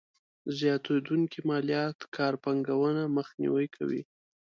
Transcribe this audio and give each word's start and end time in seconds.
زياتېدونکې 0.57 1.39
ماليات 1.49 1.99
کار 2.15 2.33
پانګونه 2.43 3.03
مخنیوی 3.17 3.67
کوي. 3.75 4.01